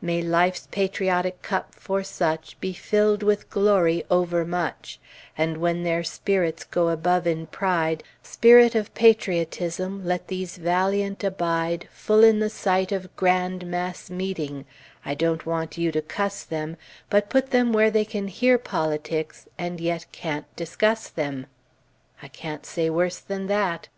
May 0.00 0.22
life's 0.22 0.68
patriotic 0.70 1.42
cup 1.42 1.74
for 1.74 2.02
such 2.02 2.58
Be 2.62 2.72
filled 2.72 3.22
with 3.22 3.50
glory 3.50 4.02
overmuch; 4.10 4.98
And 5.36 5.58
when 5.58 5.82
their 5.82 6.02
spirits 6.02 6.64
go 6.64 6.88
above 6.88 7.26
in 7.26 7.44
pride, 7.48 8.02
Spirit 8.22 8.74
of 8.74 8.94
Patriotism, 8.94 10.06
let 10.06 10.28
these 10.28 10.56
valiant 10.56 11.22
abide 11.22 11.88
Full 11.92 12.24
in 12.24 12.38
the 12.38 12.48
sight 12.48 12.90
of 12.90 13.14
grand 13.16 13.66
mass 13.66 14.08
meeting 14.08 14.64
I 15.04 15.12
don't 15.12 15.44
Want 15.44 15.76
you 15.76 15.92
to 15.92 16.00
cuss 16.00 16.42
them, 16.44 16.78
But 17.10 17.28
put 17.28 17.50
them 17.50 17.70
where 17.74 17.90
they 17.90 18.06
can 18.06 18.28
hear 18.28 18.56
politics, 18.56 19.46
And 19.58 19.78
yet 19.78 20.06
can't 20.10 20.46
discuss 20.56 21.10
them! 21.10 21.48
(I 22.22 22.28
can't 22.28 22.64
say 22.64 22.88
worse 22.88 23.18
than 23.18 23.46
that!) 23.48 23.88